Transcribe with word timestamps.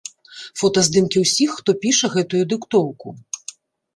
Фотаздымкі 0.61 1.17
ўсіх, 1.25 1.51
хто 1.59 1.75
піша 1.83 2.11
гэтую 2.15 2.41
дыктоўку. 2.53 3.07